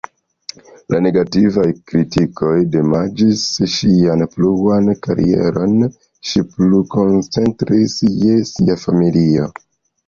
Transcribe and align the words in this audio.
La 0.93 1.01
negativaj 1.05 1.65
kritikoj 1.91 2.55
damaĝis 2.77 3.43
ŝian 3.75 4.25
pluan 4.33 4.91
karieron, 5.05 5.77
ŝi 6.31 6.45
plu 6.57 6.83
koncentris 6.99 8.01
je 8.27 8.43
sia 8.57 8.83
familio. 8.89 9.51